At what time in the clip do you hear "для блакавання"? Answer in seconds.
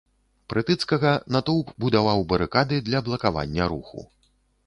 2.87-3.71